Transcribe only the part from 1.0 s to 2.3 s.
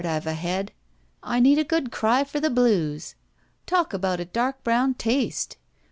"I need a good cry